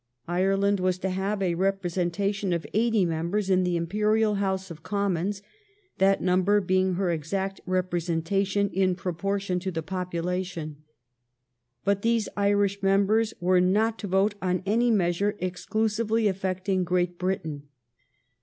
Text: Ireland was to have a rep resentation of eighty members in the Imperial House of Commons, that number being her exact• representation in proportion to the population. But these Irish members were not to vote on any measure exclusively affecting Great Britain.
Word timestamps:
Ireland 0.27 0.79
was 0.79 0.97
to 0.97 1.11
have 1.11 1.43
a 1.43 1.53
rep 1.53 1.83
resentation 1.83 2.55
of 2.55 2.65
eighty 2.73 3.05
members 3.05 3.51
in 3.51 3.63
the 3.63 3.77
Imperial 3.77 4.33
House 4.33 4.71
of 4.71 4.81
Commons, 4.81 5.43
that 5.99 6.23
number 6.23 6.59
being 6.59 6.95
her 6.95 7.11
exact• 7.11 7.57
representation 7.67 8.71
in 8.71 8.95
proportion 8.95 9.59
to 9.59 9.69
the 9.69 9.83
population. 9.83 10.77
But 11.85 12.01
these 12.01 12.27
Irish 12.35 12.81
members 12.81 13.35
were 13.39 13.61
not 13.61 13.99
to 13.99 14.07
vote 14.07 14.33
on 14.41 14.63
any 14.65 14.89
measure 14.89 15.35
exclusively 15.39 16.27
affecting 16.27 16.83
Great 16.83 17.19
Britain. 17.19 17.67